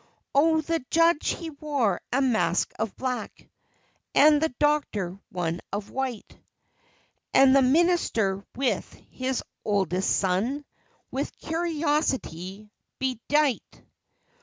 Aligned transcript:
Oh, 0.33 0.61
the 0.61 0.83
judge, 0.89 1.27
he 1.35 1.51
wore 1.51 2.01
a 2.11 2.23
mask 2.23 2.71
of 2.79 2.95
black, 2.97 3.47
And 4.15 4.41
the 4.41 4.49
doctor 4.57 5.19
one 5.29 5.61
of 5.71 5.91
white, 5.91 6.35
And 7.35 7.55
the 7.55 7.61
minister, 7.61 8.43
with 8.55 8.91
his 9.11 9.43
oldest 9.63 10.09
son, 10.09 10.65
Was 11.11 11.29
curiously 11.29 12.71
bedight. 12.97 13.83